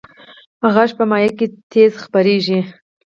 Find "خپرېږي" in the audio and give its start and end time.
2.03-2.59